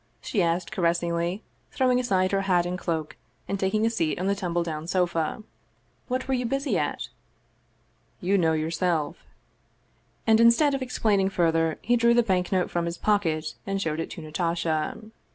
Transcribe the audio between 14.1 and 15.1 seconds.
Natasha.